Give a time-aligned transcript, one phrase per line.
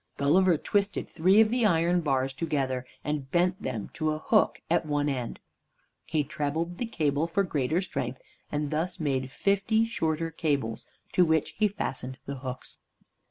[0.17, 4.83] Gulliver twisted three of the iron bars together and bent them to a hook at
[4.83, 5.39] one end.
[6.07, 8.19] He trebled the cable for greater strength,
[8.51, 12.79] and thus made fifty shorter cables, to which he fastened the hooks.